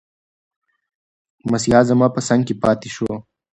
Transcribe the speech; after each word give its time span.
مسیحا 1.51 1.81
زما 1.89 2.07
په 2.15 2.21
څنګ 2.27 2.41
کې 2.47 2.55
پاتي 2.63 2.89
شو. 2.95 3.11